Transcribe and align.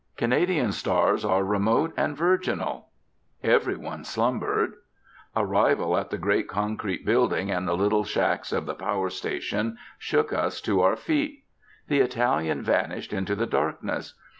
Canadian 0.17 0.71
stars 0.71 1.23
are 1.23 1.43
remote 1.43 1.93
and 1.95 2.17
virginal. 2.17 2.87
Everyone 3.43 4.03
slumbered. 4.03 4.73
Arrival 5.35 5.95
at 5.95 6.09
the 6.09 6.17
great 6.17 6.47
concrete 6.47 7.05
building 7.05 7.51
and 7.51 7.67
the 7.67 7.75
little 7.77 8.03
shacks 8.03 8.51
of 8.51 8.65
the 8.65 8.73
power 8.73 9.11
station 9.11 9.77
shook 9.99 10.33
us 10.33 10.59
to 10.61 10.81
our 10.81 10.95
feet. 10.95 11.43
The 11.87 11.99
Italian 11.99 12.63
vanished 12.63 13.13
into 13.13 13.35
the 13.35 13.45
darkness. 13.45 14.15